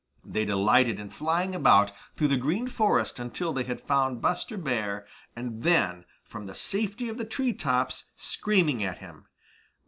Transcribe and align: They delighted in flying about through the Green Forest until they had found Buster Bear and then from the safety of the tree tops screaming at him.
They 0.25 0.45
delighted 0.45 0.99
in 0.99 1.11
flying 1.11 1.53
about 1.53 1.91
through 2.15 2.29
the 2.29 2.35
Green 2.35 2.67
Forest 2.67 3.19
until 3.19 3.53
they 3.53 3.65
had 3.65 3.79
found 3.79 4.19
Buster 4.19 4.57
Bear 4.57 5.05
and 5.35 5.61
then 5.61 6.05
from 6.23 6.47
the 6.47 6.55
safety 6.55 7.07
of 7.07 7.19
the 7.19 7.23
tree 7.25 7.53
tops 7.53 8.09
screaming 8.17 8.83
at 8.83 8.97
him. 8.97 9.27